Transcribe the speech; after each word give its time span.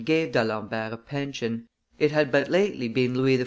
gave 0.01 0.31
D'Alembert 0.33 0.93
a 0.93 0.97
pension; 0.97 1.67
it 1.99 2.09
had 2.11 2.31
but 2.31 2.49
lately 2.49 2.87
been 2.87 3.13
Louis 3.15 3.37
XIV. 3.37 3.39